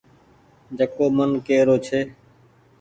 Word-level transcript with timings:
جڪو 0.77 1.05
مين 1.15 1.31
ڪي 1.45 1.57
رو 1.67 1.75
ڇون۔ 1.85 2.03